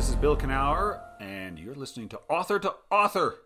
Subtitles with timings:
[0.00, 3.36] this is Bill Kenower, and you're listening to Author to Author,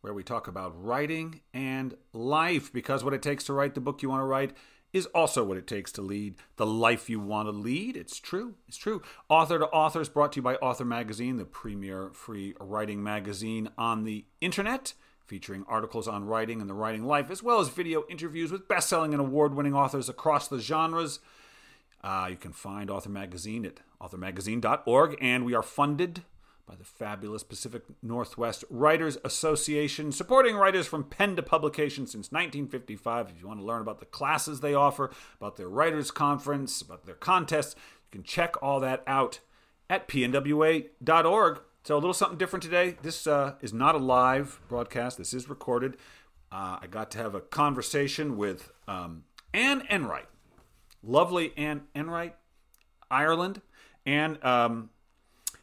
[0.00, 2.72] where we talk about writing and life.
[2.72, 4.52] Because what it takes to write the book you want to write
[4.92, 7.96] is also what it takes to lead the life you want to lead.
[7.96, 8.56] It's true.
[8.66, 9.00] It's true.
[9.28, 13.68] Author to Author is brought to you by Author Magazine, the premier free writing magazine
[13.78, 14.94] on the internet,
[15.24, 18.88] featuring articles on writing and the writing life, as well as video interviews with best
[18.88, 21.20] selling and award winning authors across the genres.
[22.02, 26.22] Uh, you can find Author Magazine at authormagazine.org, and we are funded
[26.66, 33.30] by the fabulous Pacific Northwest Writers Association, supporting writers from pen to publication since 1955.
[33.30, 37.04] If you want to learn about the classes they offer, about their writers' conference, about
[37.04, 39.40] their contests, you can check all that out
[39.90, 41.60] at pnwa.org.
[41.84, 42.96] So, a little something different today.
[43.02, 45.96] This uh, is not a live broadcast, this is recorded.
[46.50, 50.26] Uh, I got to have a conversation with um, Anne Enright
[51.02, 52.34] lovely Anne Enright,
[53.10, 53.60] Ireland,
[54.06, 54.90] and um,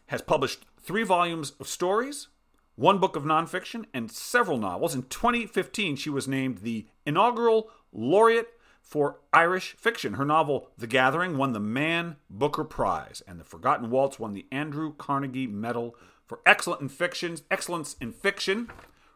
[0.08, 2.28] has published three volumes of stories,
[2.76, 4.96] one book of nonfiction, and several novels.
[4.96, 8.50] In 2015, she was named the inaugural laureate
[8.82, 10.14] for Irish fiction.
[10.14, 14.48] Her novel, The Gathering, won the Man Booker Prize, and The Forgotten Waltz won the
[14.52, 18.72] Andrew Carnegie Medal for excellent in fiction, excellence in fiction.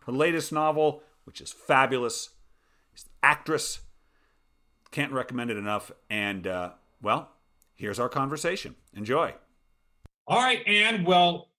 [0.06, 2.30] Her latest novel, which is fabulous,
[2.96, 3.80] is Actress
[4.94, 5.92] can't recommend it enough.
[6.10, 7.32] And, uh, well,
[7.76, 8.76] here's our conversation.
[8.96, 9.34] Enjoy.
[10.28, 11.50] All right, Anne, Well,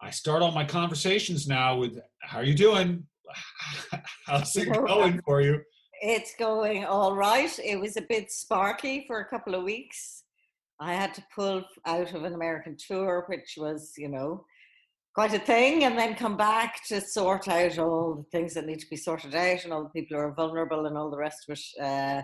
[0.00, 3.06] I start all my conversations now with how are you doing?
[4.26, 5.62] How's it going for you?
[6.02, 7.56] It's going all right.
[7.58, 10.24] It was a bit sparky for a couple of weeks.
[10.80, 14.44] I had to pull out of an American tour, which was, you know,
[15.14, 18.80] quite a thing, and then come back to sort out all the things that need
[18.80, 21.46] to be sorted out and all the people who are vulnerable and all the rest
[21.48, 21.82] of it.
[21.82, 22.22] Uh,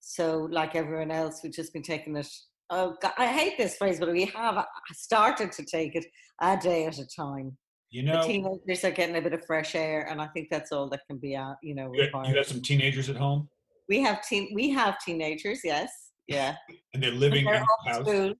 [0.00, 2.28] so, like everyone else, we've just been taking it.
[2.70, 6.04] Oh, God, I hate this phrase, but we have uh, started to take it
[6.40, 7.56] a day at a time.
[7.90, 10.72] You know, the teenagers are getting a bit of fresh air, and I think that's
[10.72, 11.56] all that can be, out.
[11.62, 13.48] you know, you you got some teenagers at home.
[13.88, 14.50] We have teen.
[14.54, 15.60] We have teenagers.
[15.64, 15.90] Yes.
[16.26, 16.54] Yeah.
[16.94, 18.34] and they're living and they're in house.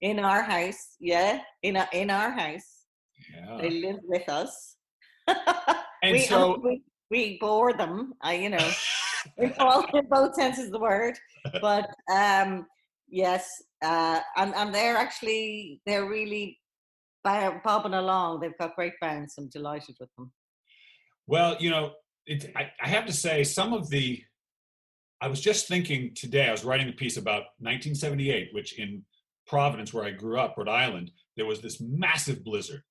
[0.00, 0.96] In our house.
[1.00, 1.40] Yeah.
[1.62, 2.84] In a, in our house.
[3.34, 3.58] Yeah.
[3.60, 4.76] They live with us.
[5.26, 8.14] and we, so we, we bore them.
[8.22, 8.70] I, you know.
[9.38, 11.18] In, all, in both senses of the word.
[11.60, 12.66] But um,
[13.08, 13.48] yes,
[13.84, 16.58] uh, and and they're actually they're really
[17.24, 18.40] bobbing along.
[18.40, 19.36] They've got great bounce.
[19.38, 20.32] I'm delighted with them.
[21.26, 21.92] Well, you know,
[22.26, 24.22] it, I, I have to say some of the.
[25.20, 26.48] I was just thinking today.
[26.48, 29.04] I was writing a piece about 1978, which in
[29.46, 32.82] Providence, where I grew up, Rhode Island, there was this massive blizzard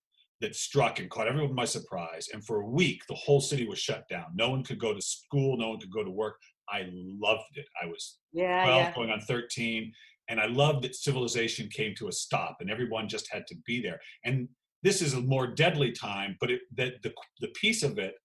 [0.42, 2.28] that struck and caught everyone by surprise.
[2.34, 4.26] And for a week, the whole city was shut down.
[4.36, 5.58] No one could go to school.
[5.58, 6.36] No one could go to work.
[6.70, 7.66] I loved it.
[7.82, 8.94] I was yeah, 12, yeah.
[8.96, 9.92] going on 13.
[10.30, 13.82] And I loved that civilization came to a stop and everyone just had to be
[13.82, 14.00] there.
[14.26, 14.48] And
[14.84, 18.16] this is a more deadly time, but it, that the, the piece of it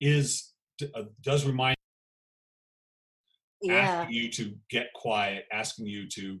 [0.00, 0.52] is
[0.82, 1.76] uh, does remind
[3.62, 3.74] yeah.
[3.74, 6.38] asking you to get quiet, asking you to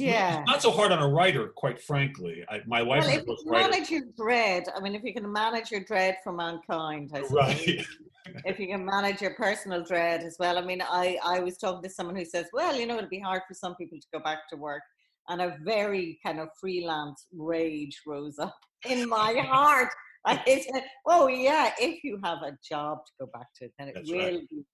[0.00, 0.42] yeah.
[0.46, 2.44] not so hard on a writer quite frankly.
[2.48, 5.70] I, my wife well, if you manage your dread i mean if you can manage
[5.70, 7.86] your dread for mankind I right.
[8.44, 10.58] If you can manage your personal dread as well.
[10.58, 13.20] I mean i i was talking to someone who says well you know it'll be
[13.20, 14.82] hard for some people to go back to work.
[15.28, 18.56] And a very kind of freelance rage rose up
[18.88, 19.88] in my heart.
[20.24, 23.94] I said, oh yeah if you have a job to go back to then it
[23.94, 24.48] That's will right.
[24.50, 24.64] be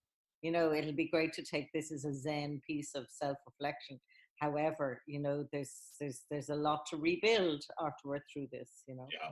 [0.42, 3.98] you know it'll be great to take this as a zen piece of self-reflection
[4.42, 8.97] however you know there's there's there's a lot to rebuild after we're through this you
[8.97, 9.06] know?
[9.12, 9.30] Yeah.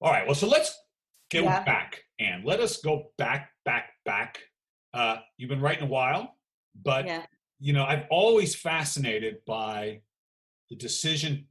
[0.00, 0.70] All right well so let's
[1.30, 1.62] go Yeah.
[1.64, 4.38] back and let us go back back back.
[4.94, 6.36] Uh you've been writing a while
[6.82, 7.24] but yeah.
[7.60, 10.00] you know i've always fascinated by
[10.70, 11.46] the decision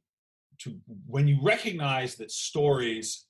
[0.62, 0.76] to
[1.06, 3.28] when you recognize that stories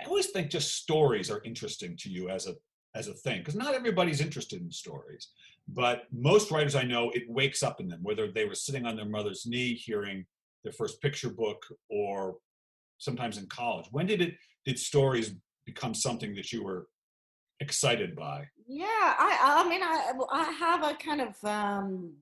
[0.00, 2.54] i always think just stories are interesting to you as a
[2.94, 5.28] as a thing because not everybody's interested in stories
[5.68, 8.96] but most writers i know it wakes up in them whether they were sitting on
[8.96, 10.24] their mother's knee hearing
[10.64, 12.36] their first picture book or
[12.98, 13.86] sometimes in college.
[13.90, 14.34] When did it
[14.64, 15.34] did stories
[15.64, 16.88] become something that you were
[17.60, 18.46] excited by?
[18.66, 22.12] Yeah, I I mean I I have a kind of um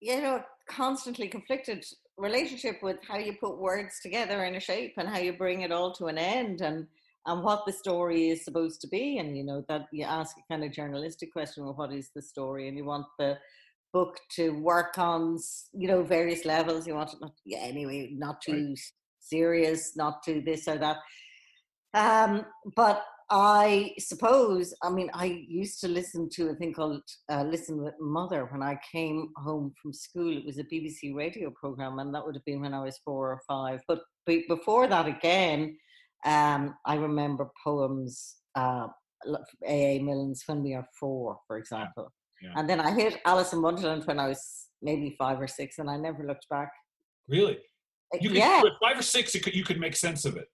[0.00, 1.84] you know constantly conflicted
[2.16, 5.72] relationship with how you put words together in a shape and how you bring it
[5.72, 6.86] all to an end and
[7.26, 10.52] and what the story is supposed to be and you know that you ask a
[10.52, 13.36] kind of journalistic question well what is the story and you want the
[13.92, 15.38] book to work on
[15.72, 20.22] you know various levels you want it not yeah anyway not too s- serious not
[20.22, 20.98] too this or that
[21.94, 22.44] um
[22.76, 27.82] but I suppose, I mean, I used to listen to a thing called uh, Listen
[27.82, 30.36] with Mother when I came home from school.
[30.36, 33.30] It was a BBC radio program, and that would have been when I was four
[33.30, 33.80] or five.
[33.88, 35.76] But be- before that, again,
[36.24, 38.88] um, I remember poems, uh,
[39.66, 40.00] A.A.
[40.00, 42.12] Milne's When We Are Four, for example.
[42.42, 42.52] Yeah.
[42.56, 45.90] And then I hit Alice in Wonderland when I was maybe five or six, and
[45.90, 46.70] I never looked back.
[47.28, 47.58] Really?
[48.12, 48.62] Uh, you could, yeah.
[48.82, 50.48] five or six, could, you could make sense of it.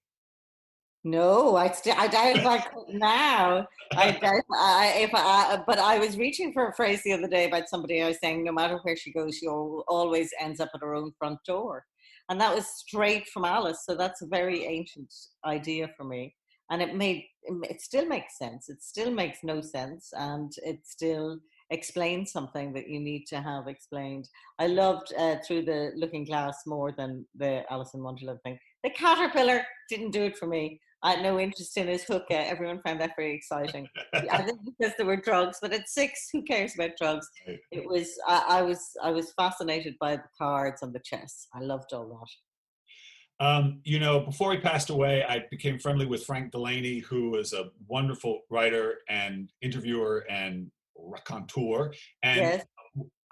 [1.02, 3.66] No, I still I doubt if I could now.
[3.96, 7.46] I doubt I, if I, but I was reaching for a phrase the other day
[7.46, 8.02] about somebody.
[8.02, 11.12] I was saying, no matter where she goes, she always ends up at her own
[11.18, 11.84] front door,
[12.30, 13.84] and that was straight from Alice.
[13.84, 15.12] So that's a very ancient
[15.44, 16.34] idea for me,
[16.70, 18.68] and it made it still makes sense.
[18.68, 21.38] It still makes no sense, and it still
[21.70, 24.28] explains something that you need to have explained.
[24.58, 28.58] I loved uh, through the Looking Glass more than the Alice in Wonderland thing.
[28.82, 30.80] The caterpillar didn't do it for me.
[31.02, 32.46] I had no interest in his hookah.
[32.46, 33.88] Everyone found that very exciting.
[34.12, 37.28] I think because there were drugs, but at six, who cares about drugs?
[37.46, 41.46] It was I, I, was I was fascinated by the cards and the chess.
[41.54, 43.44] I loved all that.
[43.44, 47.54] Um, you know, before he passed away, I became friendly with Frank Delaney, who is
[47.54, 51.94] a wonderful writer and interviewer and raconteur.
[52.22, 52.64] And yes.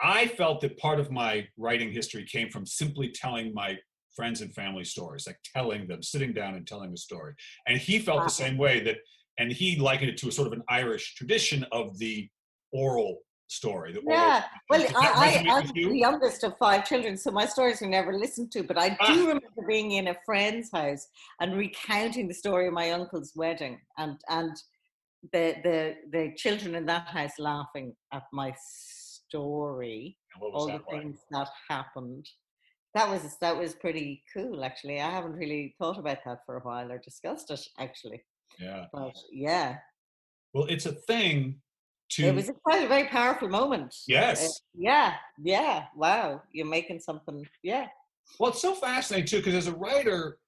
[0.01, 3.77] I felt that part of my writing history came from simply telling my
[4.19, 7.35] friends and family stories, like telling them, sitting down and telling a story.
[7.69, 8.97] And he felt the same way that,
[9.39, 12.29] and he likened it to a sort of an Irish tradition of the
[12.73, 13.93] oral story.
[13.93, 17.87] The yeah, well, I, I, am the youngest of five children, so my stories were
[17.87, 18.65] never listened to.
[18.65, 19.27] But I do ah.
[19.33, 21.07] remember being in a friend's house
[21.41, 24.57] and recounting the story of my uncle's wedding, and and
[25.33, 30.91] the the the children in that house laughing at my story, all the like?
[30.91, 32.27] things that happened
[32.99, 35.01] that was that was pretty cool actually.
[35.01, 38.23] I haven't really thought about that for a while or discussed it actually
[38.59, 38.87] yeah.
[38.93, 39.77] but yeah.
[40.53, 41.61] Well it's a thing
[42.11, 44.47] to it was quite a very powerful moment yes.
[44.47, 47.87] uh, yeah yeah wow you're making something yeah.
[48.39, 50.39] Well it's so fascinating too because as a writer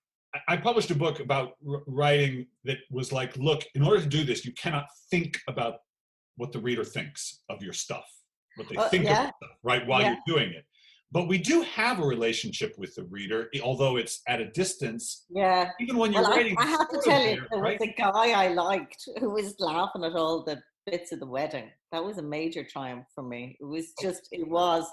[0.48, 1.54] I published a book about
[1.88, 5.78] writing that was like, look, in order to do this, you cannot think about
[6.36, 8.04] what the reader thinks of your stuff,
[8.54, 9.24] what they uh, think yeah.
[9.24, 10.14] of stuff, right, while yeah.
[10.24, 10.64] you're doing it
[11.12, 15.24] but we do have a relationship with the reader, although it's at a distance.
[15.28, 15.70] Yeah.
[15.80, 16.56] Even when you're well, writing.
[16.58, 17.80] I, I have to tell you, there right?
[17.80, 21.68] was a guy I liked who was laughing at all the bits of the wedding.
[21.90, 23.56] That was a major triumph for me.
[23.60, 24.02] It was oh.
[24.02, 24.84] just, it was,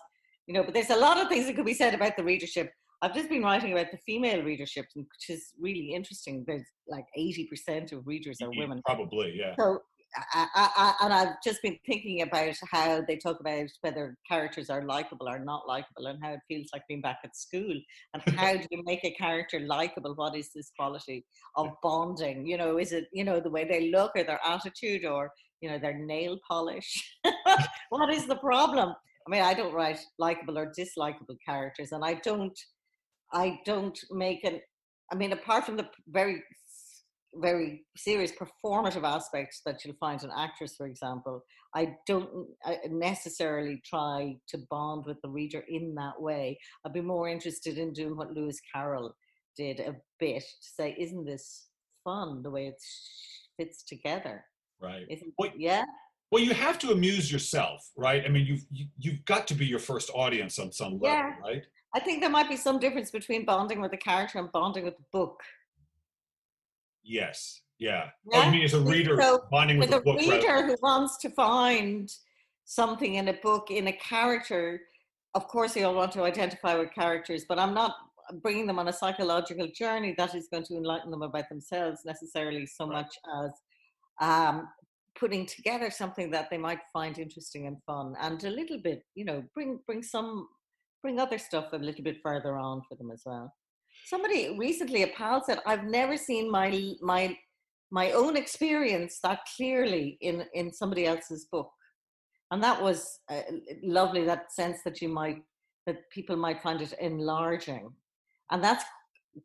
[0.48, 2.72] you know, but there's a lot of things that could be said about the readership.
[3.04, 6.44] I've just been writing about the female readership, which is really interesting.
[6.48, 8.82] There's like 80% of readers are women.
[8.84, 9.54] Probably, yeah.
[9.60, 9.82] So
[10.16, 14.84] I, I, and I've just been thinking about how they talk about whether characters are
[14.84, 17.76] likable or not likable, and how it feels like being back at school.
[18.14, 20.16] And how do you make a character likable?
[20.16, 21.26] What is this quality
[21.56, 22.48] of bonding?
[22.48, 25.32] You know, is it you know the way they look, or their attitude, or
[25.62, 27.18] you know their nail polish?
[27.90, 28.94] what is the problem?
[29.28, 32.58] I mean, I don't write likable or dislikable characters, and I don't,
[33.34, 34.62] I don't make an.
[35.12, 36.44] I mean, apart from the very
[37.40, 41.44] very serious performative aspects that you'll find in actors, for example,
[41.76, 42.30] I don't
[42.90, 46.58] necessarily try to bond with the reader in that way.
[46.86, 49.16] I'd be more interested in doing what Lewis Carroll
[49.56, 51.68] did a bit to say, isn't this
[52.04, 52.82] fun the way it
[53.58, 54.46] fits together?
[54.80, 55.06] Right.
[55.10, 55.84] Isn't, well, yeah.
[56.32, 58.24] Well, you have to amuse yourself, right?
[58.26, 61.00] I mean, you've you, have you have got to be your first audience on some
[61.00, 61.32] level, yeah.
[61.42, 61.64] right?
[61.96, 64.98] I think there might be some difference between bonding with the character and bonding with
[64.98, 65.40] the book.
[67.08, 67.62] Yes.
[67.80, 68.10] Yeah.
[68.32, 68.40] yeah?
[68.40, 70.20] I mean, as a reader, so bonding with, with a book.
[70.20, 70.68] reader rather.
[70.68, 72.12] who wants to find
[72.66, 74.82] something in a book in a character,
[75.36, 77.96] of course, you'll want to identify with characters, but I'm not
[78.42, 82.66] bringing them on a psychological journey that is going to enlighten them about themselves necessarily
[82.66, 82.94] so right.
[83.04, 83.52] much as
[84.20, 84.68] um,
[85.16, 89.24] putting together something that they might find interesting and fun, and a little bit, you
[89.24, 90.48] know, bring bring some
[91.04, 93.54] bring other stuff a little bit further on for them as well
[94.10, 97.36] somebody recently a pal said i've never seen my my
[97.92, 101.72] my own experience that clearly in in somebody else's book.
[102.52, 103.42] And that was uh,
[103.84, 105.42] lovely that sense that you might
[105.86, 107.90] that people might find it enlarging.
[108.52, 108.84] And that's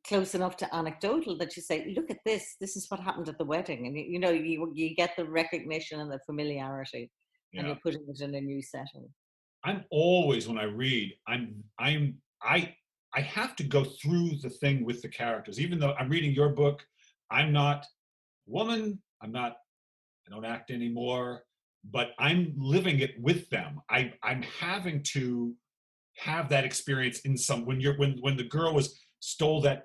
[0.07, 2.57] close enough to anecdotal that you say look at this.
[2.61, 3.87] This is what happened at the wedding.
[3.87, 7.11] And you, you know you you get the recognition and the familiarity
[7.53, 7.61] yeah.
[7.61, 9.09] and you're putting it in a new setting.
[9.65, 12.75] I'm always when i read i'm i'm i
[13.15, 15.61] I have to go through the thing with the characters.
[15.61, 16.85] Even though I'm reading your book,
[17.31, 19.57] I'm not a woman, I'm not,
[20.27, 21.43] I don't act anymore,
[21.91, 23.81] but I'm living it with them.
[23.91, 25.55] I, I'm having to
[26.17, 29.85] have that experience in some when you're when when the girl was stole that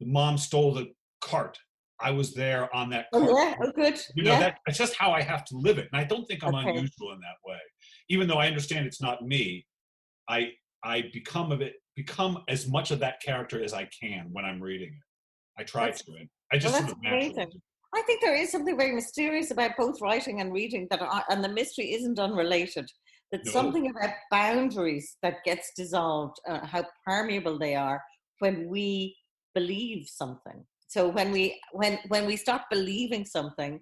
[0.00, 0.86] the mom stole the
[1.20, 1.58] cart
[2.00, 3.06] I was there on that.
[3.12, 4.00] Oh yeah, oh good.
[4.14, 4.38] You know, yeah.
[4.38, 6.70] that, that's just how I have to live it, and I don't think I'm Okay.
[6.70, 7.58] unusual in that way.
[8.08, 9.66] Even though I understand it's not me,
[10.28, 10.52] I
[10.84, 14.60] I become of it, become as much of that character as I can when I'm
[14.62, 15.60] reading it.
[15.60, 16.12] I try That's- to.
[16.20, 17.50] And I just well, that's amazing.
[17.98, 21.42] I think there is something very mysterious about both writing and reading that, are, and
[21.42, 22.86] the mystery isn't unrelated.
[23.32, 23.52] That No.
[23.52, 27.98] something about boundaries that gets dissolved, uh, how permeable they are
[28.38, 29.16] when we
[29.54, 30.58] believe something.
[30.94, 31.44] So when we
[31.80, 33.72] when when we start believing something,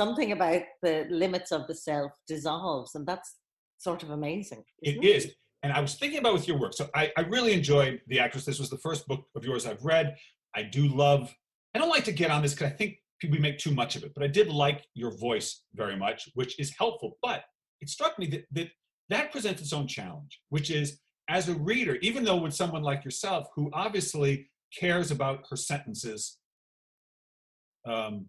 [0.00, 3.30] something about the limits of the self dissolves, and that's
[3.78, 4.62] sort of amazing.
[4.82, 5.22] isn't It is.
[5.64, 6.74] And I was thinking about with your work.
[6.74, 8.44] So I, I really enjoyed The Actress.
[8.44, 10.14] This was the first book of yours I've read.
[10.54, 11.34] I do love,
[11.74, 14.04] I don't like to get on this because I think we make too much of
[14.04, 17.16] it, but I did like your voice very much, which is helpful.
[17.22, 17.44] But
[17.80, 18.68] it struck me that that,
[19.08, 23.02] that presents its own challenge, which is as a reader, even though with someone like
[23.02, 26.36] yourself, who obviously cares about her sentences,
[27.86, 28.26] um,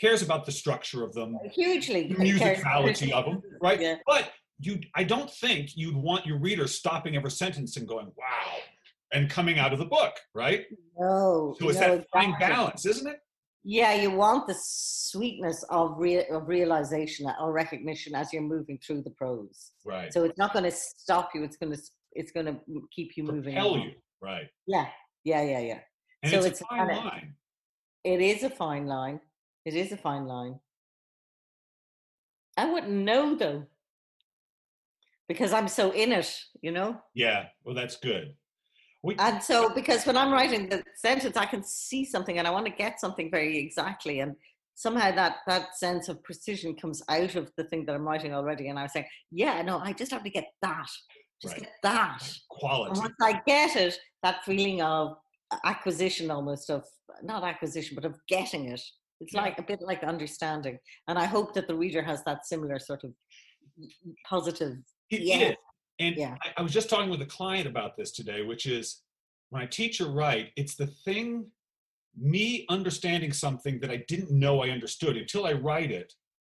[0.00, 2.08] cares about the structure of them, Hugely.
[2.08, 3.78] the musicality of them, right?
[3.78, 3.96] Yeah.
[4.06, 8.58] But you, I don't think you'd want your reader stopping every sentence and going, "Wow,"
[9.12, 10.66] and coming out of the book, right?
[10.98, 11.54] No.
[11.58, 13.18] So it's no, that fine balance, isn't it?
[13.62, 18.78] Yeah, you want the sweetness of real of realization uh, or recognition as you're moving
[18.86, 19.72] through the prose.
[19.84, 20.12] Right.
[20.12, 21.42] So it's not going to stop you.
[21.42, 22.58] It's going to it's going to
[22.94, 23.56] keep you moving.
[23.58, 23.80] Along.
[23.82, 23.90] you,
[24.22, 24.46] right?
[24.66, 24.86] Yeah,
[25.24, 25.78] yeah, yeah, yeah.
[26.22, 27.34] And So it's, it's a fine kinda- line.
[28.02, 29.20] It is a fine line.
[29.66, 30.58] It is a fine line.
[32.56, 33.66] I wouldn't know though,
[35.30, 36.28] because I'm so in it,
[36.60, 37.00] you know.
[37.14, 37.44] Yeah.
[37.64, 38.34] Well, that's good.
[39.04, 42.50] We, And so, because when I'm writing the sentence, I can see something and I
[42.50, 44.18] want to get something very exactly.
[44.18, 44.34] And
[44.74, 48.66] somehow that, that sense of precision comes out of the thing that I'm writing already.
[48.70, 50.88] And I was saying, yeah, no, I just have to get that.
[51.40, 51.62] Just Right.
[51.62, 52.18] get that.
[52.22, 52.98] And quality.
[53.00, 55.16] once I get it, that feeling of
[55.64, 56.84] acquisition almost of,
[57.22, 58.82] not acquisition, but of getting it.
[59.20, 59.42] It's Yeah.
[59.42, 60.76] like a bit like understanding.
[61.06, 63.10] And I hope that the reader has that similar sort of
[63.80, 64.76] mm, mm, positive.
[65.10, 65.38] It Yeah.
[65.50, 65.56] is.
[65.98, 66.36] And Yeah.
[66.42, 69.02] I, I was just talking with a client about this today, which is
[69.50, 71.50] when I teach or write, it's the thing,
[72.16, 76.12] me understanding something that I didn't know I understood until I write it.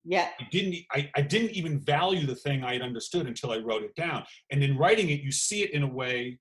[0.06, 0.30] Yeah.
[0.40, 3.84] I didn't I, I didn't even value the thing I had understood until I wrote
[3.84, 4.24] it down.
[4.52, 6.40] And in writing it, you see it in a way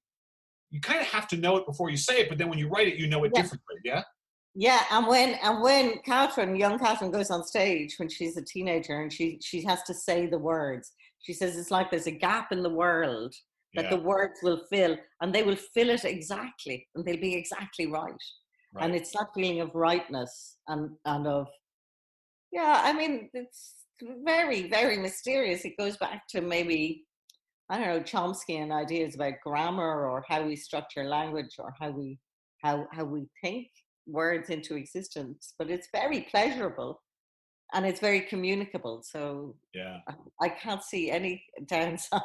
[0.71, 2.67] you kind of have to know it before you say it, but then when you
[2.69, 3.43] write it, you know it Yeah.
[3.43, 3.77] differently.
[3.85, 4.03] Yeah.
[4.55, 9.01] Yeah, and when and when Katherine, young Katherine, goes on stage when she's a teenager
[9.01, 10.93] and she she has to say the words,
[11.23, 13.35] she says it's like there's a gap in the world
[13.75, 13.91] that Yeah.
[13.97, 18.23] the words will fill, and they will fill it exactly, and they'll be exactly right.
[18.75, 18.85] Right.
[18.85, 21.49] And it's that feeling of rightness and and of
[22.53, 23.85] yeah, I mean it's
[24.25, 25.65] very very mysterious.
[25.65, 27.07] It goes back to maybe
[27.71, 31.91] I don't know Chomsky and ideas about grammar or how we structure language or how
[31.91, 32.19] we
[32.63, 33.69] how how we think
[34.07, 35.55] words into existence.
[35.59, 37.01] But it's very pleasurable
[37.73, 39.03] and it's very communicable.
[39.03, 39.99] So yeah.
[40.41, 42.21] I can't see any downside.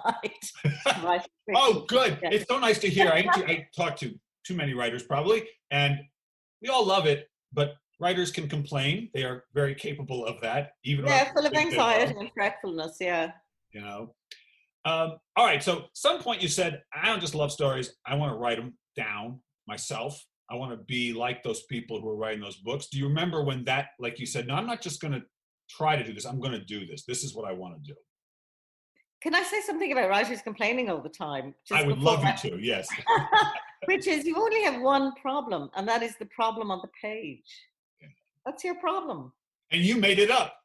[1.56, 2.20] Oh, good.
[2.22, 2.30] Yeah.
[2.32, 3.08] It's so nice to hear.
[3.08, 4.14] I, I talked to
[4.46, 5.98] too many writers probably, and
[6.62, 9.10] we all love it, but writers can complain.
[9.14, 10.72] They are very capable of that.
[10.84, 12.98] Even Yeah, full of think they love, anxiety and fretfulness.
[13.00, 13.32] Yeah.
[13.72, 14.14] You know.
[14.86, 15.64] Um, all right.
[15.64, 17.96] So, some point you said, I don't just love stories.
[18.06, 20.22] I want to write them down myself.
[20.50, 22.88] I want to be like those people who are writing those books.
[22.88, 25.24] Do you remember when that, like you said, no, I'm not just going to
[25.70, 26.26] try to do this.
[26.26, 27.04] I'm going to do this.
[27.04, 27.98] This is what I want to do.
[29.22, 31.56] Can I say something about writers complaining all the time?
[31.72, 32.58] I would love I- you to.
[32.62, 32.88] Yes.
[33.86, 37.46] Which is you only have one problem, and that is the problem on the page.
[38.02, 38.08] Yeah.
[38.46, 39.32] That's your problem.
[39.72, 40.56] And you made it up.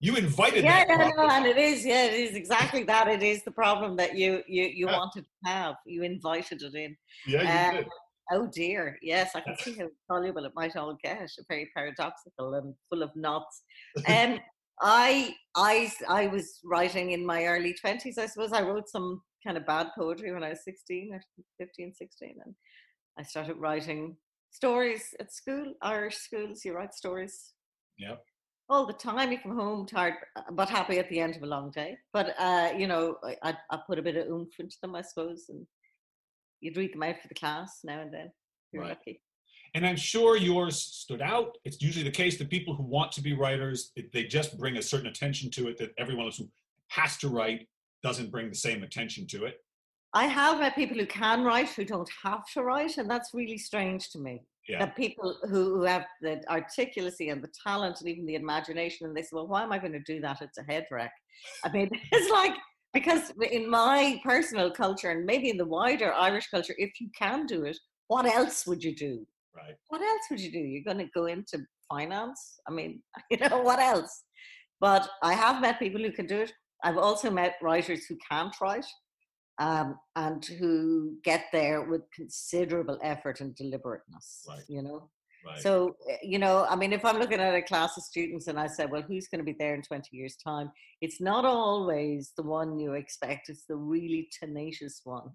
[0.00, 0.98] You invited Yeah, that.
[0.98, 1.84] yeah, no, and it is.
[1.84, 3.08] Yeah, it is exactly that.
[3.08, 4.96] It is the problem that you you you Yeah.
[4.96, 5.74] wanted to have.
[5.86, 6.96] You invited it in.
[7.26, 7.86] Yeah, you Um, did.
[8.30, 11.30] Oh dear, yes, I can see how soluble it might all get.
[11.48, 13.62] Very paradoxical and full of knots.
[14.08, 14.40] Um,
[14.80, 18.16] I, I, I was writing in my early twenties.
[18.16, 21.18] I suppose I wrote some kind of bad poetry when I was 16
[21.58, 22.54] 15, 16, and
[23.18, 24.16] I started writing
[24.50, 26.64] stories at school, Irish schools.
[26.64, 27.54] You write stories
[27.98, 28.22] Yep.
[28.68, 29.32] all the time.
[29.32, 30.14] You come home tired,
[30.52, 31.98] but happy at the end of a long day.
[32.12, 35.02] But uh, you know, I, I, I put a bit of oomph into them, I
[35.02, 35.66] suppose, and
[36.60, 38.30] you'd read them out for the class now and then.
[38.72, 38.90] You're Right.
[38.90, 39.20] lucky.
[39.74, 41.58] And I'm sure yours stood out.
[41.64, 44.82] It's usually the case that people who want to be writers, they just bring a
[44.82, 46.50] certain attention to it that everyone else who
[46.88, 47.68] has to write
[48.02, 49.62] doesn't bring the same attention to it.
[50.14, 53.58] I have met people who can write who don't have to write, and that's really
[53.58, 54.40] strange to me.
[54.66, 54.80] Yeah.
[54.80, 59.16] That people who, who have the articulacy and the talent and even the imagination, and
[59.16, 60.40] they say, "Well, why am I going to do that?
[60.40, 61.12] It's a head wreck."
[61.64, 62.54] I mean, it's like
[62.94, 67.46] because in my personal culture and maybe in the wider Irish culture, if you can
[67.46, 67.78] do it,
[68.08, 69.26] what else would you do?
[69.54, 69.76] Right.
[69.88, 70.58] What else would you do?
[70.58, 71.58] You're going to go into
[71.90, 72.60] finance.
[72.66, 74.24] I mean, you know, what else?
[74.80, 76.52] But I have met people who can do it.
[76.84, 78.86] I've also met writers who can't write
[79.58, 84.62] um, and who get there with considerable effort and deliberateness, right.
[84.68, 85.10] you know.
[85.48, 85.62] Right.
[85.62, 88.58] So, eh, you know, I mean, if I'm looking at a class of students and
[88.58, 90.70] I say, well, who's going to be there in 20 years' time?
[91.00, 95.30] It's not always the one you expect, it's the really tenacious one.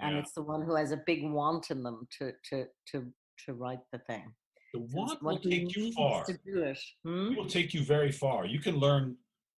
[0.00, 0.20] And yeah.
[0.20, 3.06] it's the one who has a big want in them to, to, to,
[3.46, 4.32] to write the thing.
[4.74, 6.24] The want will take you far.
[6.24, 6.78] To do it.
[7.04, 7.32] Hmm?
[7.32, 8.46] it will take you very far.
[8.46, 9.16] You can learn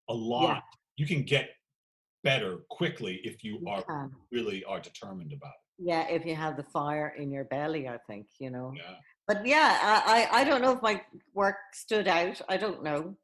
[0.08, 0.48] a lot.
[0.48, 0.60] Yeah.
[0.96, 1.50] You can get
[2.24, 4.10] better quickly if you, you are can.
[4.32, 5.86] really are determined about it.
[5.86, 8.72] Yeah, if you have the fire in your belly, I think, you know.
[8.76, 8.94] Yeah.
[9.26, 11.00] But yeah, I, I don't know if my
[11.32, 12.40] work stood out.
[12.48, 13.16] I don't know.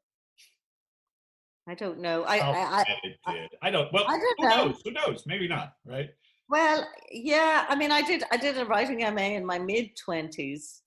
[1.69, 2.23] I don't know.
[2.23, 3.49] I, I, it did.
[3.61, 3.93] I don't.
[3.93, 4.65] Well, I don't who know.
[4.65, 4.81] knows?
[4.83, 5.23] Who knows?
[5.27, 5.73] Maybe not.
[5.85, 6.09] Right.
[6.49, 7.65] Well, yeah.
[7.69, 8.23] I mean, I did.
[8.31, 10.81] I did a writing MA in my mid twenties,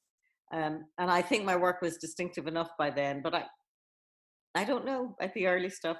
[0.53, 3.23] um, and I think my work was distinctive enough by then.
[3.23, 3.45] But I,
[4.57, 5.97] I don't know at the early stuff.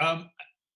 [0.00, 0.30] Um,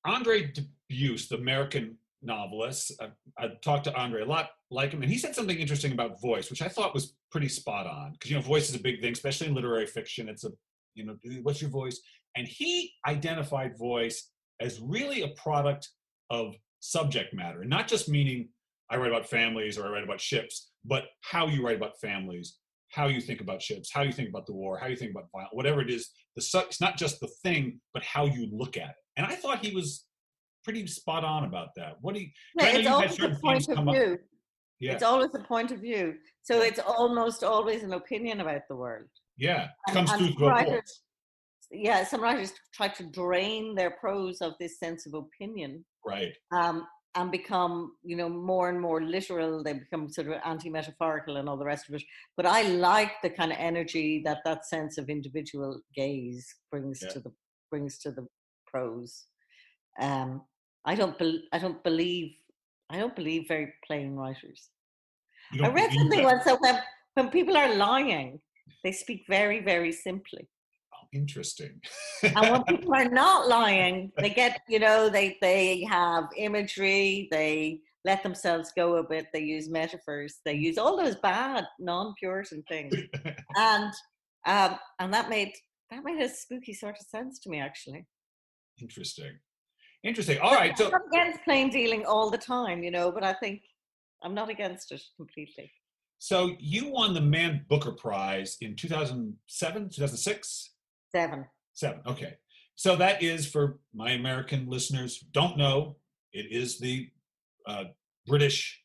[0.05, 2.93] Andre Dubus, the American novelist,
[3.39, 6.51] I, talked to Andre a lot like him, and he said something interesting about voice,
[6.51, 8.13] which I thought was pretty spot on.
[8.13, 10.29] Because you know, voice is a big thing, especially in literary fiction.
[10.29, 10.51] It's a
[10.95, 12.01] you know, what's your voice?
[12.37, 14.31] And he identified voice
[14.61, 15.89] as really a product
[16.31, 18.49] of subject matter, and not just meaning
[18.91, 22.59] I write about families or I write about ships, but how you write about families,
[22.91, 25.31] how you think about ships, how you think about the war, how you think about
[25.33, 26.11] violence, whatever it is.
[26.37, 28.97] The it's not just the thing, but how you look at it.
[29.17, 30.05] And I thought he was
[30.67, 31.93] pretty spot on about that.
[32.01, 32.29] What do you?
[32.59, 34.13] Yeah, it's always a point of view.
[34.15, 34.19] Up,
[34.81, 34.93] yeah.
[34.93, 36.15] It's always a point of view.
[36.43, 39.09] So it's almost always an opinion about the world.
[39.39, 41.03] Yeah, comes and, through writers,
[41.71, 45.85] Yeah, some writers try to drain their prose of this sense of opinion.
[46.05, 46.33] Right.
[46.53, 49.65] Um, and become, you know, more and more literal.
[49.65, 52.03] They become sort of anti-metaphorical and all the rest of it.
[52.37, 57.09] But I like the kind of energy that that sense of individual gaze brings yeah.
[57.13, 57.33] to the
[57.71, 58.27] brings to the
[58.67, 59.25] prose.
[59.99, 60.43] Um,
[60.87, 61.19] I don't.
[61.19, 62.33] Be, I don't believe
[62.91, 64.71] I don't believe very plain writers.
[65.63, 66.79] I read something once that when,
[67.15, 68.41] when people are lying,
[68.83, 70.49] they speak very, very simply.
[70.95, 71.81] Oh, interesting.
[72.23, 77.81] and when people are not lying, they get, you know, they they have imagery, they
[78.05, 82.95] let themselves go a bit, they use metaphors, they use all those bad non-Puritan things.
[83.57, 83.93] and
[84.47, 85.53] um, and that made
[85.91, 88.07] that made a spooky sort of sense to me actually.
[88.81, 89.39] Interesting.
[90.07, 90.39] Interesting.
[90.39, 90.79] All right.
[90.79, 93.63] So I'm against plain dealing all the time, you know, but I think
[94.23, 95.71] I'm not against it completely.
[96.19, 100.71] So you won the Man Booker Prize in 2007, 2006?
[101.11, 101.45] Seven.
[101.75, 102.01] Seven.
[102.07, 102.35] Okay.
[102.77, 105.97] So that is for my American listeners who don't know.
[106.33, 107.09] It is the
[107.67, 107.85] uh,
[108.27, 108.81] British.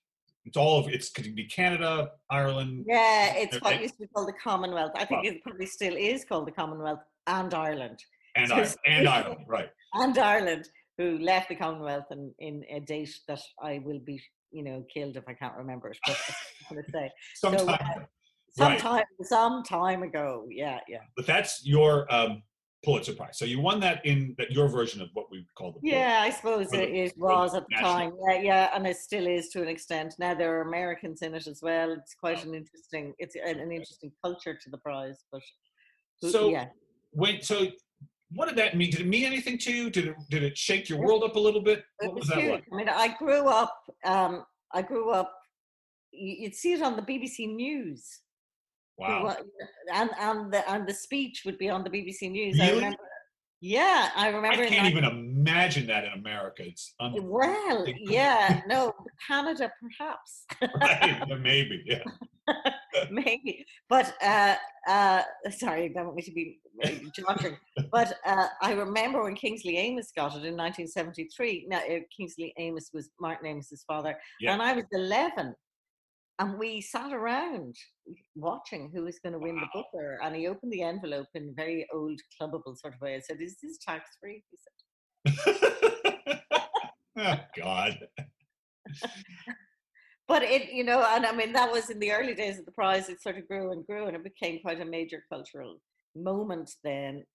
[0.46, 2.86] It's all of it's could be Canada, Ireland.
[2.88, 4.94] Yeah, it's what used to be called the Commonwealth.
[4.96, 8.00] I think well, it probably still is called the Commonwealth and Ireland.
[8.36, 9.70] And, so Ireland, and Ireland, right?
[9.94, 10.70] And Ireland
[11.02, 15.18] who left the Commonwealth in, in a date that I will be, you know, killed
[15.18, 15.98] if I can't remember it.
[16.06, 16.20] But
[16.70, 17.12] I'm going to say.
[17.36, 17.78] sometime, so, uh,
[18.56, 19.06] sometime, right.
[19.24, 20.46] some time ago.
[20.50, 21.00] Yeah, yeah.
[21.16, 22.44] But that's your um,
[22.84, 23.38] Pulitzer Prize.
[23.38, 25.80] So you won that in that your version of what we call the.
[25.82, 28.14] Yeah, I suppose it, it was at the time.
[28.28, 30.16] Yeah, yeah, and it still is to an extent.
[30.20, 31.92] Now there are Americans in it as well.
[31.92, 33.14] It's quite an interesting.
[33.18, 35.42] It's an, an interesting culture to the prize, but.
[36.24, 36.68] So yeah.
[37.14, 37.68] When so
[38.34, 38.92] what did that mean?
[38.92, 39.90] Did it mean anything to you?
[39.90, 41.84] Did it did it shake your world up a little bit?
[42.00, 42.64] What was, was that like?
[42.72, 43.76] I mean, I grew up.
[44.06, 45.34] Um, I grew up.
[46.12, 48.22] You'd see it on the BBC News.
[48.98, 49.36] Wow.
[49.94, 52.58] And and the and the speech would be on the BBC News.
[52.58, 52.72] Really?
[52.72, 52.98] I remember.
[53.64, 54.64] Yeah, I remember.
[54.64, 56.64] I can't even imagine that in America.
[56.66, 58.92] It's un- well, yeah, no,
[59.28, 60.46] Canada perhaps.
[60.82, 62.04] right, maybe, yeah.
[63.12, 64.56] maybe, but uh,
[64.88, 66.60] uh, sorry, I don't want me to be
[67.16, 67.58] joshing.
[67.92, 71.68] but uh, I remember when Kingsley Amis got it in 1973.
[71.70, 74.54] Now, uh, Kingsley Amis was Martin Amis's father, yeah.
[74.54, 75.54] and I was 11.
[76.40, 77.76] And we sat around
[78.36, 79.68] watching who was going to win wow.
[79.74, 80.18] the Booker.
[80.24, 83.16] And he opened the envelope in a very old, clubbable sort of way.
[83.16, 84.44] I said, Is this tax free?
[84.50, 86.40] He said.
[87.18, 88.00] oh, God.
[90.32, 92.72] but it, you know, and I mean, that was in the early days of the
[92.72, 93.10] prize.
[93.10, 95.76] It sort of grew and grew, and it became quite a major cultural
[96.16, 97.26] moment then.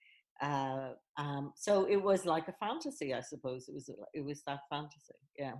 [0.41, 3.69] Uh, um, so it was like a fantasy, I suppose.
[3.69, 5.53] It was it was that fantasy, yeah.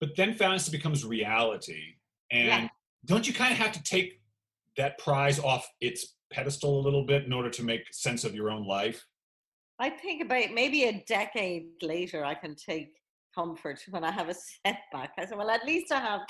[0.00, 1.82] But then fantasy becomes reality,
[2.30, 2.68] and yeah.
[3.06, 4.20] don't you kind of have to take
[4.76, 8.50] that prize off its pedestal a little bit in order to make sense of your
[8.50, 9.02] own life?
[9.78, 12.92] I think about maybe a decade later, I can take
[13.34, 15.12] comfort when I have a setback.
[15.18, 16.20] I said, well, at least I have.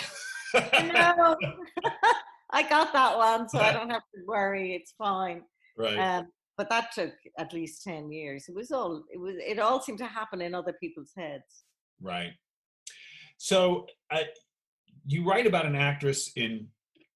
[0.55, 1.37] Know,
[2.51, 4.75] I got that one, so I don't have to worry.
[4.75, 5.43] It's fine.
[5.77, 5.97] Right.
[5.97, 8.45] Um, but that took at least 10 years.
[8.49, 11.65] It was all, it was, it all seemed to happen in other people's heads.
[12.01, 12.33] Right.
[13.39, 14.25] So uh,
[15.07, 16.69] you write about an actress in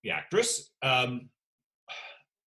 [0.03, 0.71] The Actress.
[0.83, 1.29] Um,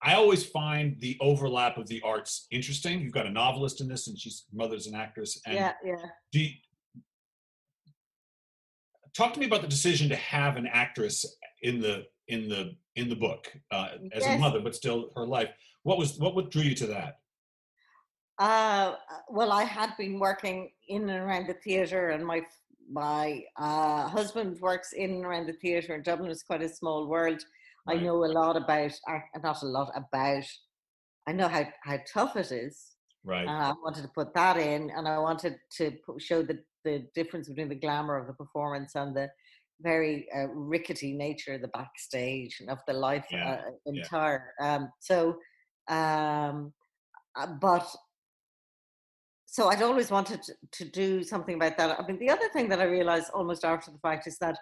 [0.02, 3.02] I always find the overlap of the arts interesting.
[3.02, 5.40] You've got a novelist in this, and she's mother's an actress.
[5.46, 5.96] And yeah, yeah.
[6.32, 6.52] Do you,
[9.16, 11.26] talk to me about the decision to have an actress
[11.62, 14.36] in the in the in the book uh, as yes.
[14.36, 15.50] a mother, but still her life.
[15.84, 17.20] What was what what drew you to that?
[18.38, 18.96] Uh,
[19.30, 22.42] well, I had been working in and around the theatre, and my
[22.90, 25.94] my uh, husband works in and around the theatre.
[25.94, 27.44] And Dublin is quite a small world.
[27.88, 28.00] Right.
[28.00, 28.92] I know a lot about,
[29.44, 30.46] not a lot about.
[31.28, 32.96] I know how how tough it is.
[33.26, 33.48] Right.
[33.48, 37.70] I wanted to put that in, and I wanted to show the the difference between
[37.70, 39.30] the glamour of the performance and the
[39.82, 43.52] very uh, rickety nature of the backstage and of the life yeah.
[43.54, 44.54] uh, entire.
[44.60, 44.76] Yeah.
[44.76, 45.38] Um, so,
[45.88, 46.74] um,
[47.38, 47.88] uh, but
[49.46, 52.00] so I'd always wanted to, to, do something about that.
[52.00, 54.58] I mean, the other thing that I realized almost after the fact is that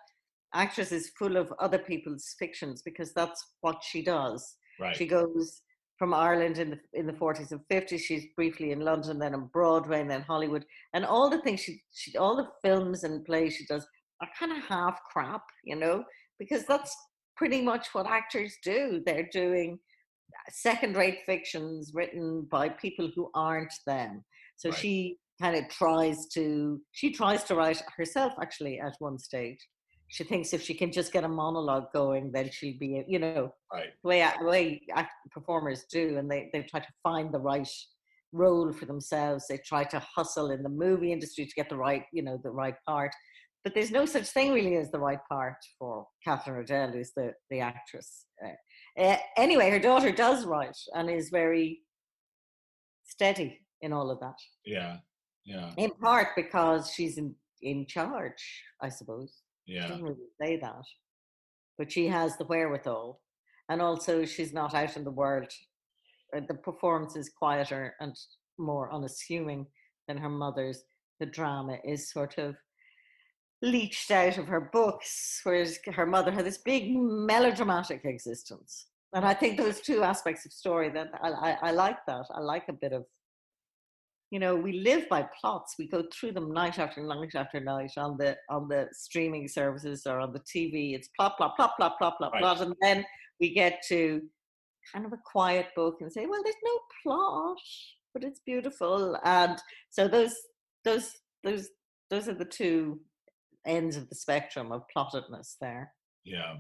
[0.54, 4.56] actress is full of other people's fictions because that's what she does.
[4.80, 4.96] Right.
[4.96, 5.62] She goes
[5.98, 8.00] from Ireland in the in the 40s and 50s.
[8.00, 11.82] She's briefly in London, then on Broadway, and then Hollywood, and all the things she
[11.94, 13.86] she all the films and plays she does
[14.22, 16.04] are kind of half crap, you know,
[16.40, 16.96] because that's
[17.36, 19.02] pretty much what actors do.
[19.06, 19.78] They're doing
[20.34, 24.24] uh, second-rate fictions written by people who aren't them.
[24.56, 24.80] So right.
[24.80, 29.60] she kind of tries to she tries to write herself actually at one stage
[30.10, 33.54] she thinks if she can just get a monologue going, then she'll be, you know,
[33.74, 33.90] right.
[34.02, 34.82] the way, the way
[35.32, 37.68] performers do, and they, they try to find the right
[38.32, 39.46] role for themselves.
[39.48, 42.52] They try to hustle in the movie industry to get the right, you know, the
[42.52, 43.12] right part.
[43.64, 47.34] But there's no such thing really as the right part for Katherine O'Dell, who's the,
[47.50, 48.26] the actress.
[48.46, 51.82] Uh, uh, anyway, her daughter does write and is very
[53.04, 54.36] steady in all of that.
[54.66, 54.98] Yeah,
[55.44, 55.72] yeah.
[55.76, 59.34] In part because she's in, in charge, I suppose.
[59.68, 59.84] Yeah.
[59.84, 60.84] She doesn't really say that.
[61.78, 63.22] But she has the wherewithal.
[63.70, 65.52] And also, she's not out in the world.
[66.36, 68.16] Uh, the performance is quieter and
[68.58, 69.68] more unassuming
[70.08, 70.84] than her mother's.
[71.20, 72.56] The drama is sort of
[73.62, 78.88] leached out of her books, whereas her mother had this big melodramatic existence.
[79.14, 82.26] And I think those two aspects of story that I, I, I like that.
[82.34, 83.06] I like a bit of
[84.32, 85.76] you know we live by plots.
[85.80, 90.04] We go through them night after night after night on the on the streaming services
[90.06, 92.42] or on the tv it's plot plot plot plot plot plot right.
[92.42, 93.06] plot and then
[93.40, 94.22] we get to
[94.94, 97.58] kind of a quiet book and say well there's no plot
[98.18, 99.18] but it's beautiful.
[99.24, 99.58] And
[99.90, 100.36] so those
[100.84, 101.14] those
[101.44, 101.70] those
[102.10, 103.00] those are the two
[103.66, 105.94] ends of the spectrum of plottedness there.
[106.24, 106.56] Yeah.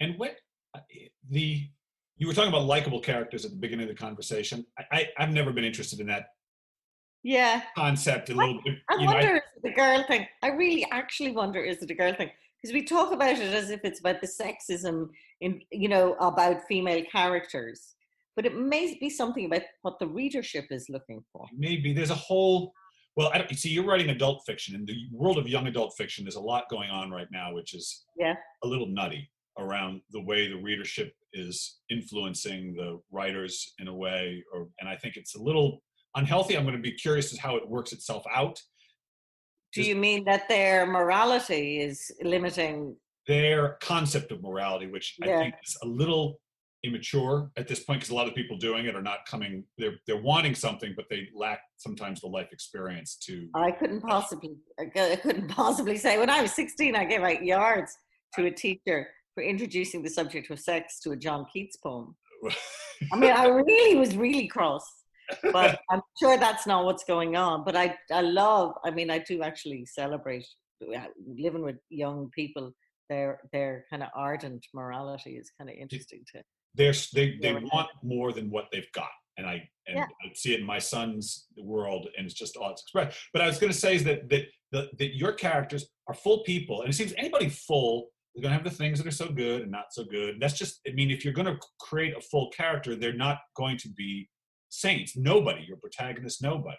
[0.00, 0.36] And what
[0.74, 0.80] uh,
[1.28, 1.68] the
[2.16, 4.64] you were talking about likable characters at the beginning of the conversation.
[4.78, 6.28] I, I i've never been interested in that
[7.22, 8.78] yeah concept a little bit.
[8.88, 10.26] I, wonder know, I, is it a girl thing.
[10.42, 12.30] I really actually wonder is it a girl thing
[12.60, 15.08] because we talk about it as if it's about the sexism
[15.40, 17.94] in you know about female characters,
[18.36, 21.46] but it may be something about what the readership is looking for.
[21.56, 22.72] Maybe there's a whole.
[23.16, 24.74] Well, I don't, see, you're writing adult fiction.
[24.74, 27.74] In the world of young adult fiction, there's a lot going on right now, which
[27.74, 33.88] is yeah a little nutty around the way the readership is influencing the writers in
[33.88, 35.82] a way, or and I think it's a little
[36.14, 36.56] unhealthy.
[36.56, 38.60] I'm going to be curious as how it works itself out.
[39.72, 42.96] Do you mean that their morality is limiting
[43.28, 45.36] their concept of morality, which yeah.
[45.36, 46.40] I think is a little
[46.82, 49.96] immature at this point because a lot of people doing it are not coming they're
[50.06, 54.86] they're wanting something but they lack sometimes the life experience to i couldn't possibly i
[54.86, 57.94] couldn't possibly say when i was 16 i gave out yards
[58.34, 62.16] to a teacher for introducing the subject of sex to a john keats poem
[63.12, 64.82] i mean i really was really cross
[65.52, 67.64] but I'm sure that's not what's going on.
[67.64, 68.74] But I, I love.
[68.84, 70.46] I mean, I do actually celebrate
[70.82, 72.72] uh, living with young people.
[73.08, 76.42] Their their kind of ardent morality is kind of interesting to.
[76.74, 80.04] They're, they they want more than what they've got, and I and yeah.
[80.04, 83.18] I see it in my son's world, and it's just all it's expressed.
[83.32, 86.44] But I was going to say is that that that, that your characters are full
[86.44, 89.28] people, and it seems anybody full they're going to have the things that are so
[89.28, 90.36] good and not so good.
[90.40, 93.76] That's just, I mean, if you're going to create a full character, they're not going
[93.78, 94.28] to be
[94.70, 95.16] saints.
[95.16, 95.64] Nobody.
[95.66, 96.76] Your protagonist, nobody.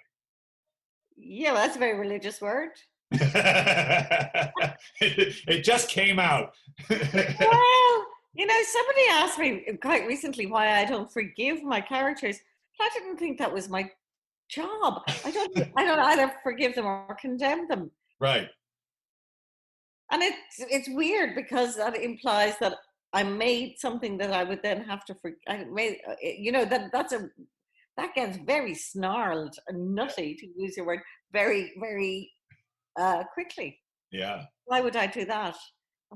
[1.16, 2.72] Yeah, well, that's a very religious word.
[3.12, 4.52] it,
[5.00, 6.54] it just came out.
[6.90, 12.38] well, you know, somebody asked me quite recently why I don't forgive my characters.
[12.80, 13.90] I didn't think that was my
[14.50, 15.04] job.
[15.26, 15.58] I don't.
[15.78, 17.92] I don't either forgive them or condemn them.
[18.20, 18.48] Right.
[20.12, 22.76] And it's it's weird because that implies that
[23.14, 25.16] I made something that I would then have to.
[25.48, 27.30] I made, uh, you know, that that's a
[27.98, 31.00] that gets very snarled and nutty to use your word
[31.32, 32.32] very very
[33.00, 33.80] uh, quickly.
[34.12, 34.44] Yeah.
[34.66, 35.56] Why would I do that?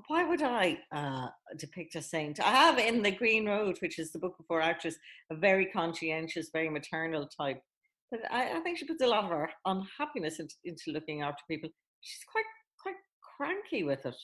[0.07, 2.39] Why would I uh, depict a saint?
[2.41, 4.97] I have in The Green Road, which is the book before actress,
[5.31, 7.61] a very conscientious, very maternal type.
[8.11, 11.41] But I, I think she puts a lot of her unhappiness into, into looking after
[11.49, 11.69] people.
[12.01, 12.45] She's quite
[12.81, 12.95] quite
[13.37, 14.15] cranky with it.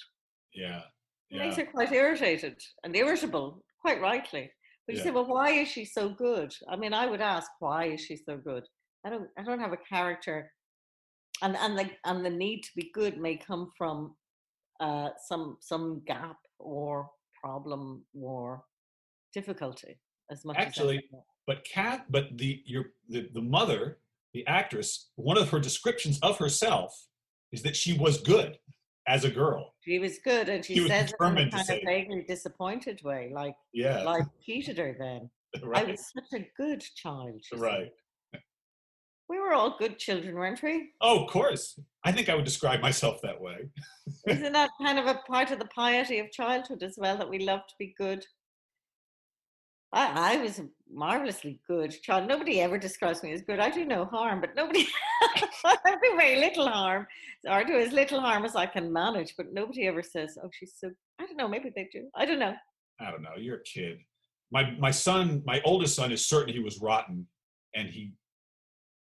[0.54, 0.82] Yeah.
[1.30, 4.52] It makes her quite irritated and irritable, quite rightly.
[4.88, 5.06] But you yeah.
[5.06, 6.54] say, well, why is she so good?
[6.70, 8.64] I mean, I would ask, why is she so good?
[9.06, 10.52] I don't, I don't have a character,
[11.42, 14.16] and and the and the need to be good may come from
[14.80, 17.10] uh, some some gap or
[17.42, 18.64] problem or
[19.34, 20.00] difficulty
[20.32, 20.98] as much actually.
[20.98, 23.98] As but Kat, but the your the, the mother,
[24.34, 27.08] the actress, one of her descriptions of herself
[27.52, 28.58] is that she was good
[29.08, 29.74] as a girl.
[29.82, 33.32] She was good, and she, she says it in a kind of vaguely disappointed way,
[33.34, 34.96] like yeah, like cheated her.
[34.98, 35.30] Then
[35.64, 35.88] right.
[35.88, 37.42] I was such a good child.
[37.54, 37.92] Right.
[38.34, 38.42] Said.
[39.30, 40.90] We were all good children, weren't we?
[41.00, 41.80] Oh, of course.
[42.04, 43.60] I think I would describe myself that way.
[44.28, 47.40] Isn't that kind of a part of the piety of childhood as well that we
[47.40, 48.26] love to be good?
[49.94, 52.28] I, I was marvelously good child.
[52.28, 53.60] Nobody ever describes me as good.
[53.60, 54.88] I do no harm, but nobody,
[55.66, 57.08] I do very little harm,
[57.50, 59.36] or do as little harm as I can manage.
[59.38, 61.48] But nobody ever says, "Oh, she's so." I don't know.
[61.48, 62.08] Maybe they do.
[62.16, 62.56] I don't know.
[63.00, 63.36] I don't know.
[63.38, 64.00] You're a kid.
[64.52, 67.28] My my son, my oldest son, is certain he was rotten,
[67.76, 68.14] and he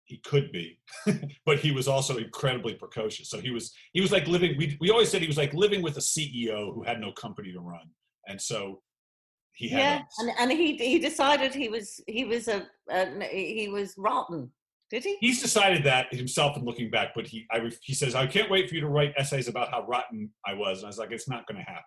[0.05, 0.81] he could be,
[1.47, 3.29] but he was also incredibly precocious.
[3.29, 4.57] So he was he was like living.
[4.57, 7.53] We we always said he was like living with a CEO who had no company
[7.53, 7.89] to run,
[8.27, 8.81] and so
[9.61, 13.69] he had yeah, and, and he he decided he was he was a, a, he
[13.69, 14.51] was rotten.
[14.91, 15.19] Did he?
[15.21, 18.71] He's decided that himself and looking back, but he I, he says I can't wait
[18.71, 21.29] for you to write essays about how rotten I was, and I was like, it's
[21.29, 21.85] not going to happen.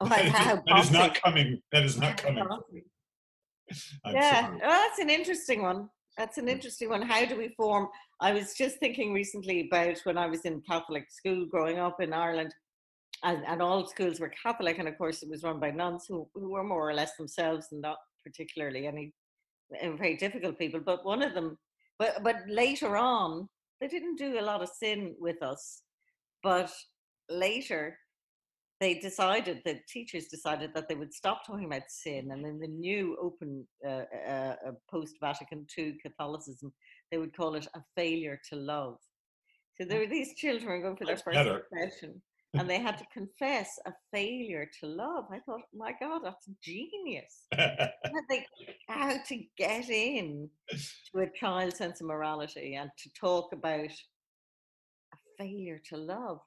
[0.00, 0.32] Oh, that, is,
[0.66, 1.60] that is not coming.
[1.72, 2.42] That is not coming.
[4.06, 5.90] yeah, well, that's an interesting one.
[6.16, 6.50] That's an hmm.
[6.50, 7.02] interesting one.
[7.02, 7.88] How do we form?
[8.22, 12.14] I was just thinking recently about when I was in Catholic school growing up in
[12.14, 12.54] Ireland
[13.22, 16.28] and, and all schools were Catholic, and of course it was run by nuns who,
[16.34, 19.12] who were more or less themselves and not particularly any
[19.82, 20.80] uh, very difficult people.
[20.80, 21.58] But one of them,
[21.98, 23.48] but but later on,
[23.80, 25.82] they didn't do a lot of sin with us,
[26.42, 26.72] but
[27.28, 27.98] later
[28.80, 32.66] they decided the teachers decided that they would stop talking about sin and in the
[32.66, 36.72] new open uh, uh, uh post vatican ii catholicism
[37.10, 38.96] they would call it a failure to love.
[39.76, 42.20] So there were these children going for their first confession
[42.54, 45.24] and they had to confess a failure to love.
[45.30, 47.46] I thought, my God, that's genius.
[47.52, 48.46] they,
[48.88, 50.48] how to get in
[51.12, 56.38] to a child's sense of morality and to talk about a failure to love.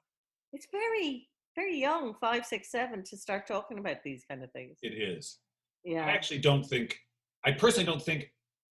[0.52, 4.78] It's very, very young, five, six, seven, to start talking about these kind of things.
[4.82, 5.38] It is.
[5.84, 6.06] Yeah.
[6.06, 6.98] I actually don't think,
[7.44, 8.30] I personally don't think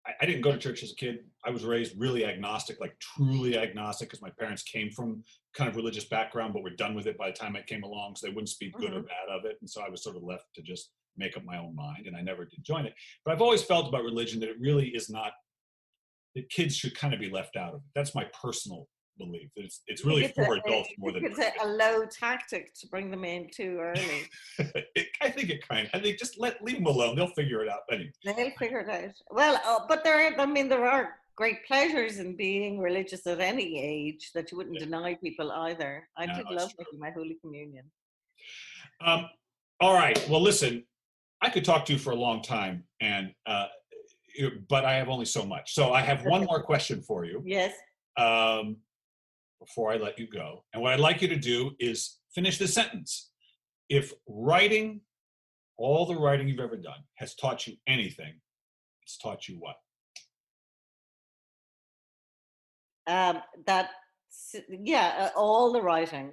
[0.06, 1.18] I, I didn't go to church as a kid.
[1.44, 5.22] I was raised really agnostic, like truly agnostic, because my parents came from
[5.54, 8.16] kind of religious background, but were done with it by the time I came along,
[8.16, 8.98] so they wouldn't speak good mm-hmm.
[8.98, 9.56] or bad of it.
[9.60, 12.16] And so I was sort of left to just make up my own mind, and
[12.16, 12.94] I never did join it.
[13.24, 15.32] But I've always felt about religion that it really is not
[16.34, 17.86] that kids should kind of be left out of it.
[17.94, 19.50] That's my personal belief.
[19.56, 23.10] It's it's really it's for a, adults more than it's a, low tactic to bring
[23.10, 24.28] them in too early.
[24.94, 25.94] it, I think it kind of.
[25.94, 27.16] I think just let leave them alone.
[27.16, 27.80] They'll figure it out.
[27.90, 28.12] Anyway.
[28.24, 29.14] They'll figure it out.
[29.30, 30.32] Well, uh, but there.
[30.32, 34.56] Are, I mean, there are great pleasures in being religious at any age that you
[34.56, 34.86] wouldn't yeah.
[34.86, 36.08] deny people either.
[36.16, 37.84] I no, did love making my Holy Communion.
[39.04, 39.28] Um.
[39.80, 40.18] All right.
[40.28, 40.84] Well, listen.
[41.42, 43.66] I could talk to you for a long time, and uh,
[44.68, 45.74] but I have only so much.
[45.74, 47.42] So I have one more question for you.
[47.44, 47.74] Yes.
[48.16, 48.76] Um,
[49.58, 50.64] before I let you go.
[50.72, 53.30] And what I'd like you to do is finish the sentence.
[53.88, 55.00] If writing,
[55.76, 58.34] all the writing you've ever done, has taught you anything,
[59.02, 59.76] it's taught you what?
[63.06, 63.90] Um, that,
[64.68, 66.32] yeah, uh, all the writing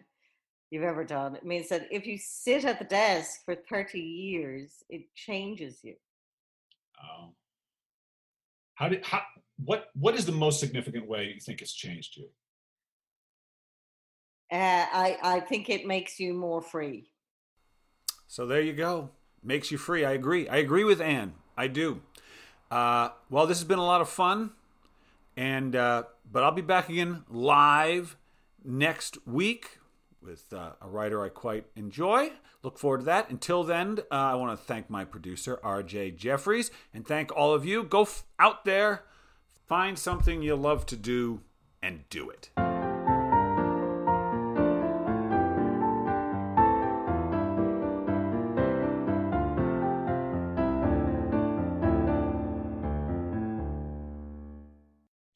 [0.72, 1.36] you've ever done.
[1.36, 5.94] It means that if you sit at the desk for 30 years, it changes you.
[7.00, 7.34] Oh.
[8.74, 9.22] How did, how,
[9.64, 12.28] what, what is the most significant way you think it's changed you?
[14.54, 17.10] Uh, I, I think it makes you more free.
[18.28, 19.10] So there you go.
[19.44, 20.06] Makes you free.
[20.06, 20.48] I agree.
[20.48, 21.34] I agree with Anne.
[21.58, 22.02] I do.
[22.70, 24.52] Uh, well, this has been a lot of fun,
[25.36, 28.16] and uh, but I'll be back again live
[28.63, 29.80] next week
[30.22, 32.32] with uh, a writer I quite enjoy.
[32.62, 33.30] Look forward to that.
[33.30, 36.12] Until then, uh, I want to thank my producer R.J.
[36.12, 37.84] Jeffries and thank all of you.
[37.84, 39.04] Go f- out there,
[39.68, 41.42] find something you love to do,
[41.82, 42.50] and do it.